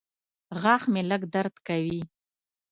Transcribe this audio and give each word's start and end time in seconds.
غاښ 0.61 0.83
مې 0.93 1.01
لږ 1.09 1.21
درد 1.33 1.55
کوي. 1.67 2.01